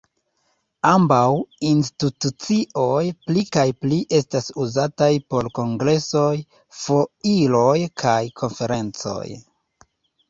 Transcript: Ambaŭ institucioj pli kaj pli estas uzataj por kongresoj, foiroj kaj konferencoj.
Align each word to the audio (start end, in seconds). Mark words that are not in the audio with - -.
Ambaŭ 0.91 1.25
institucioj 1.71 3.03
pli 3.27 3.43
kaj 3.57 3.65
pli 3.83 3.99
estas 4.21 4.49
uzataj 4.65 5.11
por 5.35 5.51
kongresoj, 5.59 6.33
foiroj 6.83 7.77
kaj 8.05 8.19
konferencoj. 8.43 9.25